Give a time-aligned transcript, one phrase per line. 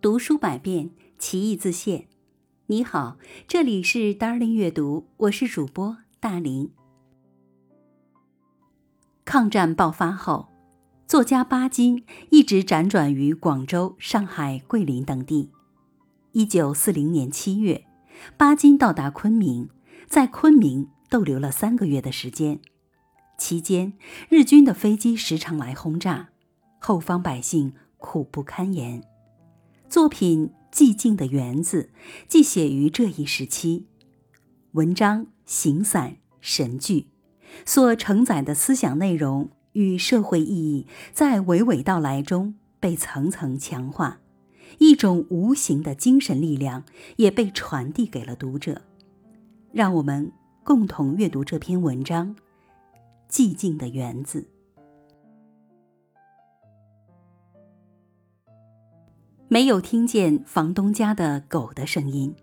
[0.00, 2.06] 读书百遍，其义自现。
[2.68, 6.70] 你好，这里是 Darling 阅读，我是主播大林。
[9.26, 10.48] 抗战爆发后，
[11.06, 15.50] 作家巴金一直辗转于广州、上海、桂林等地。
[16.32, 17.84] 一九四零年七月，
[18.38, 19.68] 巴金到达昆明，
[20.06, 22.58] 在昆明逗留了三个月的时间。
[23.36, 23.92] 期间，
[24.30, 26.30] 日军的飞机时常来轰炸，
[26.78, 29.02] 后方百姓苦不堪言。
[29.90, 31.90] 作品《寂静的园子》
[32.28, 33.86] 既写于这一时期，
[34.70, 37.08] 文章形散神聚，
[37.66, 44.20] 所承载的思想内容与社会意义在娓娓道来中被层层强化，
[44.78, 46.84] 一种无形的精神力量
[47.16, 48.82] 也被传递给了读者。
[49.72, 50.30] 让我们
[50.62, 52.36] 共同阅读这篇文章
[53.28, 54.42] 《寂静的园子》。
[59.52, 62.36] 没有听见房东家的狗的声音。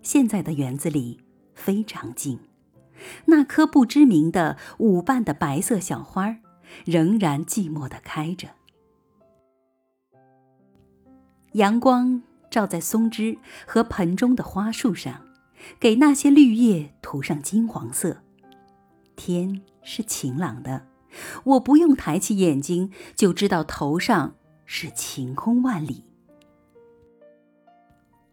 [0.00, 1.20] 现在的园子里
[1.54, 2.40] 非常静，
[3.26, 6.38] 那棵不知名的舞瓣的白色小花
[6.86, 8.48] 仍然寂寞地开着。
[11.52, 15.20] 阳光照在松枝和盆中的花树上，
[15.78, 18.22] 给那些绿叶涂上金黄色。
[19.14, 20.86] 天是晴朗的，
[21.44, 26.06] 我不用抬起眼睛就知道头上是晴空万里。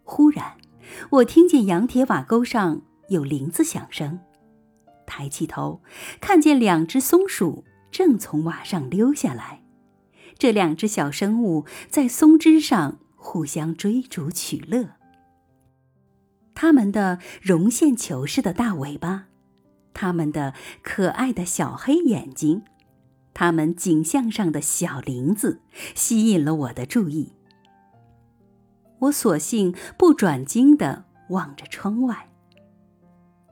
[0.10, 0.54] 忽然，
[1.10, 4.20] 我听见羊铁瓦沟上有铃子响声，
[5.06, 5.82] 抬起头，
[6.22, 9.62] 看见两只松鼠正从瓦上溜下来。
[10.38, 14.92] 这两只小生物在松枝上互相追逐取乐。
[16.56, 19.26] 它们的绒线球似的大尾巴，
[19.94, 22.64] 它们的可爱的小黑眼睛，
[23.34, 25.60] 它们颈项上的小铃子，
[25.94, 27.34] 吸引了我的注意。
[29.00, 32.30] 我索性不转睛地望着窗外，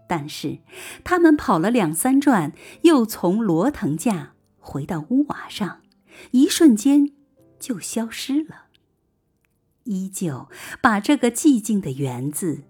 [0.07, 0.59] 但是
[1.03, 5.81] 他们跑了两三转，又从罗藤架回到屋瓦上，
[6.31, 7.11] 一瞬间
[7.59, 8.65] 就消失了，
[9.83, 10.49] 依旧
[10.81, 12.63] 把这个寂静的园子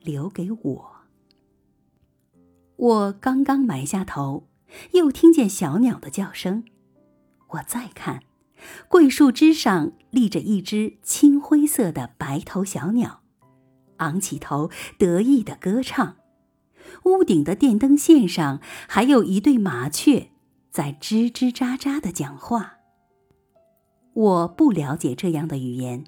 [0.00, 0.94] 留给我。
[2.76, 4.48] 我刚刚埋下头，
[4.92, 6.64] 又听见小鸟的叫声，
[7.50, 8.22] 我再看。
[8.88, 13.20] 桂树枝上立着一只青灰色的白头小鸟，
[13.98, 16.16] 昂起头，得意地歌唱。
[17.04, 20.30] 屋顶的电灯线上还有一对麻雀，
[20.70, 22.74] 在吱吱喳喳地讲话。
[24.12, 26.04] 我不了解这样的语言，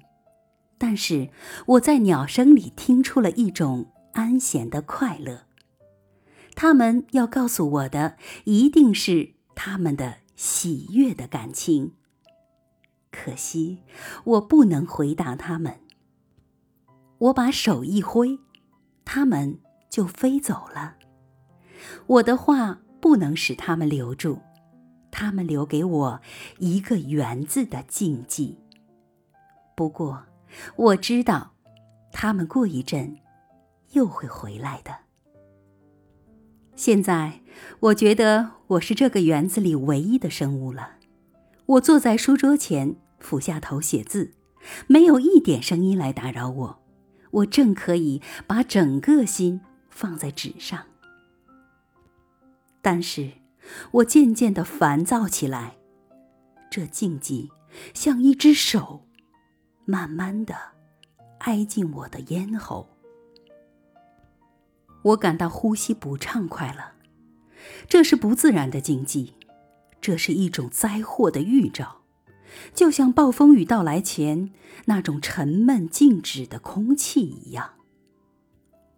[0.77, 1.29] 但是
[1.65, 5.41] 我在鸟声里听出了一种安闲的快乐。
[6.55, 8.15] 他们要告诉我的，
[8.45, 11.96] 一定是他们的喜悦的感情。
[13.17, 13.79] 可惜，
[14.23, 15.79] 我不能回答他们。
[17.17, 18.37] 我把手一挥，
[19.03, 20.97] 他们就飞走了。
[22.05, 24.37] 我的话不能使他们留住，
[25.09, 26.21] 他们留给我
[26.59, 28.59] 一个园子的禁忌。
[29.75, 30.23] 不过，
[30.75, 31.53] 我知道，
[32.11, 33.17] 他们过一阵
[33.93, 34.95] 又会回来的。
[36.75, 37.41] 现在，
[37.79, 40.91] 我觉得我是这个园子里唯一的生物了。
[41.65, 42.95] 我坐在书桌前。
[43.19, 44.33] 俯下头写字，
[44.87, 46.83] 没有一点声音来打扰我。
[47.31, 50.85] 我正可以把整个心放在纸上，
[52.81, 53.33] 但是
[53.91, 55.77] 我渐渐的烦躁起来。
[56.69, 57.49] 这静寂
[57.93, 59.05] 像一只手，
[59.85, 60.55] 慢慢的
[61.39, 62.89] 挨进我的咽喉。
[65.03, 66.93] 我感到呼吸不畅快了。
[67.89, 69.33] 这是不自然的静寂，
[69.99, 71.96] 这是一种灾祸的预兆。
[72.73, 74.51] 就像暴风雨到来前
[74.85, 77.71] 那种沉闷静止的空气一样，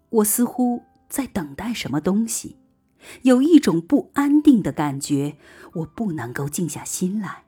[0.09, 2.58] 我似乎在等待什么东西，
[3.24, 5.38] 有一种不安定的感觉，
[5.74, 7.44] 我不能够静下心来。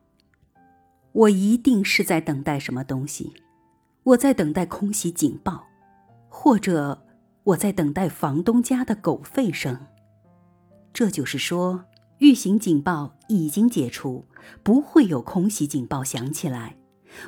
[1.11, 3.33] 我一定是在等待什么东西，
[4.03, 5.67] 我在等待空袭警报，
[6.29, 7.05] 或者
[7.43, 9.87] 我在等待房东家的狗吠声。
[10.93, 11.85] 这就是说。
[12.21, 14.25] 预警警报已经解除，
[14.61, 16.77] 不会有空袭警报响起来。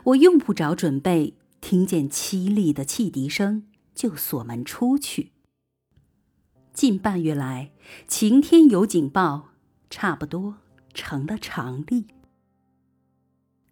[0.03, 5.31] 我用不着准备，听见凄厉的汽笛声就锁门出去。
[6.73, 7.71] 近半月来，
[8.07, 9.49] 晴天有警报，
[9.89, 10.57] 差不多
[10.93, 12.05] 成了常例。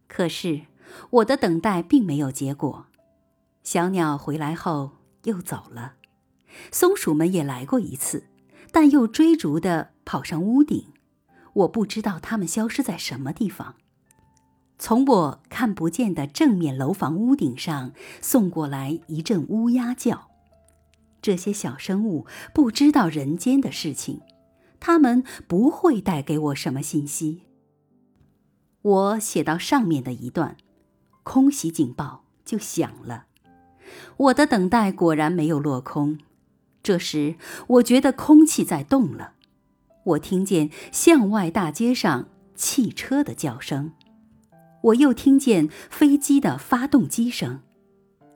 [0.08, 0.62] 可是
[1.12, 2.88] 我的等待并没有结果。
[3.62, 4.94] 小鸟回来后
[5.26, 5.94] 又走了，
[6.72, 8.24] 松鼠们也来过一次，
[8.72, 10.88] 但又追逐的跑上屋顶。
[11.54, 13.76] 我不知道它们消失在什么地方。
[14.80, 20.30] 从我看不见的正面楼房屋顶上送过来一阵乌鸦叫。
[21.22, 24.22] 这些小生物不知道人间的事情，
[24.80, 27.44] 它们不会带给我什么信息。
[28.82, 30.58] 我写到上面的一段，
[31.22, 33.26] 空袭警报就响了。
[34.18, 36.18] 我的等待果然没有落空。
[36.82, 37.36] 这时，
[37.68, 39.34] 我觉得空气在动了。
[40.12, 43.94] 我听见巷外大街上汽车的叫声。
[44.82, 47.62] 我又听见飞机的发动机声，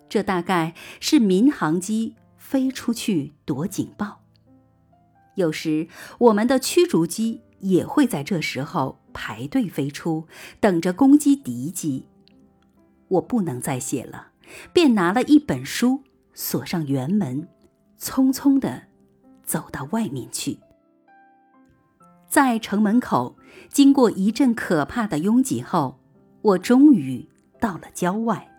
[0.07, 4.21] 这大概是民航机飞出去躲警报。
[5.35, 5.87] 有时
[6.19, 10.27] 我们的驱逐机也会在这时候排队飞出，
[10.59, 12.07] 等着攻击敌机。
[13.07, 14.29] 我不能再写了，
[14.71, 17.47] 便拿了一本书，锁上园门，
[17.99, 18.83] 匆匆地
[19.43, 20.59] 走到外面去。
[22.35, 23.37] 在城门口
[23.69, 26.01] 经过一阵可怕的拥挤后。
[26.41, 27.29] 我终于
[27.61, 28.49] 到了郊外，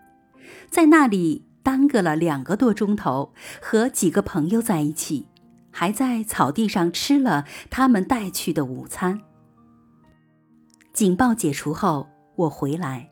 [0.71, 5.27] 在那里耽搁了两个多钟头，和几个朋友在一起，
[5.69, 9.21] 还在草地上吃了他们带去的午餐。
[10.91, 13.11] 警报解除后，我回来，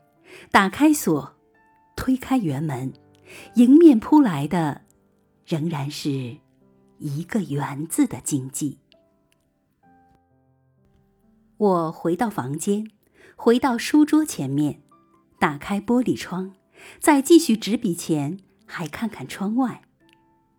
[0.50, 1.36] 打开锁，
[1.94, 2.92] 推开园门，
[3.54, 4.80] 迎面扑来的
[5.46, 6.38] 仍然是
[6.98, 8.80] 一个“园”字的经济。
[11.58, 12.90] 我回到房间。
[13.38, 14.80] 回到书桌前面，
[15.38, 16.54] 打开玻璃窗，
[16.98, 19.82] 再继续执笔前，还看看窗外，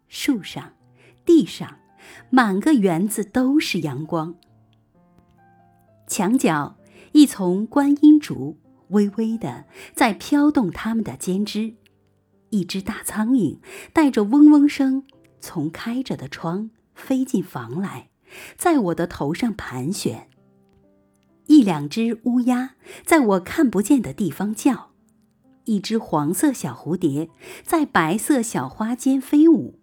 [0.07, 0.73] 树上、
[1.25, 1.79] 地上，
[2.29, 4.35] 满个园子都是阳光。
[6.05, 6.77] 墙角
[7.13, 8.59] 一丛观音竹
[8.89, 9.65] 微微的
[9.95, 11.73] 在飘动它们的尖枝，
[12.51, 13.59] 一只大苍蝇
[13.91, 15.03] 带着嗡嗡声
[15.41, 18.09] 从开着的窗飞进房来，
[18.55, 20.29] 在我的头上盘旋。
[21.57, 24.91] 一两只乌鸦在我看不见的地方叫，
[25.65, 27.31] 一只黄色小蝴蝶
[27.63, 29.79] 在白色小花间飞舞。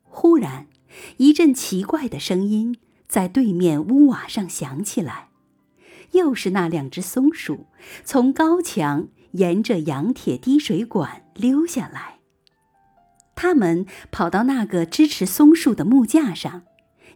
[0.00, 0.66] 忽然，
[1.18, 5.28] 一阵奇怪的声音在对面屋瓦上响起来，
[6.12, 7.66] 又是那两只松鼠
[8.02, 12.20] 从高墙沿着羊铁滴水管溜下来。
[13.34, 16.62] 它们跑到那个支持松树的木架上。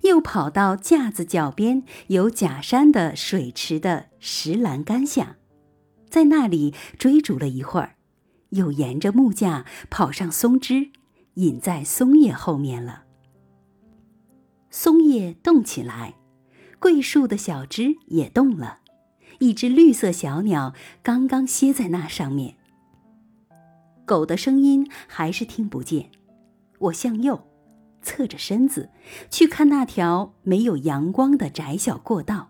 [0.03, 5.37] 又跑到架子脚边有假山的水池的石栏杆下，
[6.09, 7.97] 在那里追逐了一会儿，
[8.51, 10.91] 又沿着木架跑上松枝，
[11.35, 13.05] 隐在松叶后面了。
[14.71, 16.15] 松叶动起来，
[16.79, 18.81] 桂树的小枝也动了，
[19.41, 22.57] 一只绿色小鸟刚刚歇在那上面。
[24.05, 26.11] 狗的声音还是听不见，
[26.79, 27.45] 我向右。
[28.03, 28.91] 侧着身子
[29.31, 32.49] 去看那条没有阳光的窄小过道。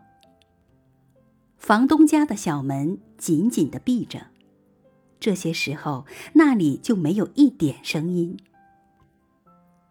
[1.56, 4.28] 房东家的小门紧紧的闭着，
[5.18, 8.38] 这些时候那里就没有一点声音。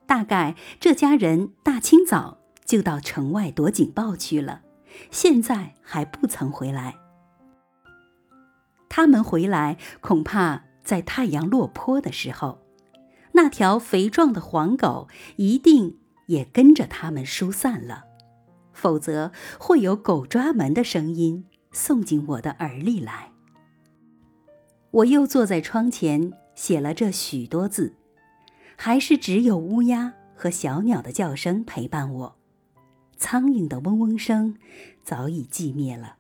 [0.05, 4.61] 大概这家人大清早就到城外躲警报去了，
[5.11, 6.95] 现在还不曾回来。
[8.87, 12.66] 他们回来恐怕在太阳落坡的时候。
[13.37, 18.05] 那条肥壮的黄狗一定也跟着他们疏散了，
[18.73, 23.31] 否则会有狗抓门的声音送进我的耳里来。
[24.89, 27.93] 我又坐在窗前写了这许多字，
[28.75, 32.35] 还是只有乌鸦和小鸟的叫声陪伴我，
[33.17, 34.55] 苍蝇的嗡嗡声
[35.03, 36.15] 早已寂灭了。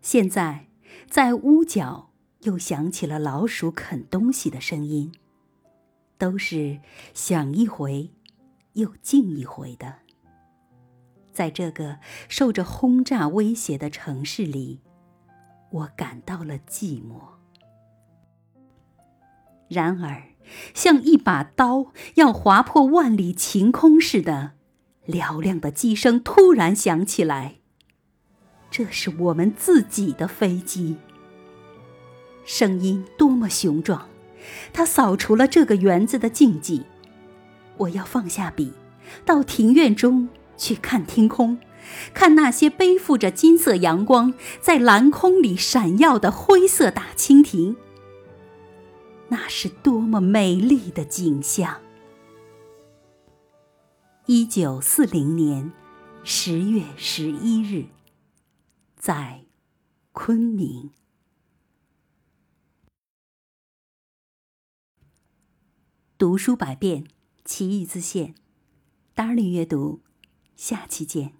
[0.00, 0.68] 现在，
[1.10, 2.10] 在屋角
[2.42, 5.10] 又响起了老鼠啃东西的声音。
[6.18, 6.80] 都是
[7.14, 8.10] 想一回，
[8.74, 9.94] 又静一回的。
[11.32, 14.80] 在这个受着轰炸威胁的城市里，
[15.70, 17.20] 我感到了寂寞。
[19.68, 20.22] 然而，
[20.74, 24.52] 像一把刀要划破万里晴空似的，
[25.08, 27.56] 嘹亮的机声突然响起来。
[28.70, 30.96] 这是我们自己的飞机。
[32.44, 34.08] 声音多么雄壮！
[34.72, 36.84] 他扫除了这个园子的禁忌。
[37.78, 38.72] 我要放下笔，
[39.24, 41.58] 到庭院中去看天空，
[42.14, 47.76] 看那些背负着金色阳光在蓝空里闪耀的灰色大蜻蜓。
[49.28, 51.80] 那是多么美丽的景象！
[54.26, 55.72] 一九四零年
[56.24, 57.86] 十月十一日，
[58.96, 59.42] 在
[60.12, 60.90] 昆明。
[66.18, 67.04] 读书百遍，
[67.44, 68.34] 其义自现。
[69.14, 70.00] Darling 阅读，
[70.56, 71.35] 下期见。